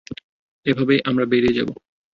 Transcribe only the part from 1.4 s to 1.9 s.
যাবো।